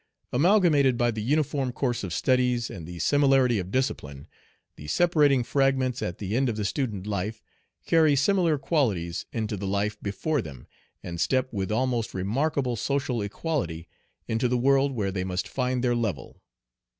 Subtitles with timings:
[0.33, 4.25] Amalgamated by the uniform course of studies and the similarity of discipline,
[4.75, 7.43] the separating fragments at the end of the student life
[7.85, 10.65] carry similar qualities into the life before them,
[11.03, 13.87] and step with almost remarkable social equality
[14.27, 16.41] into the world where they must find their level.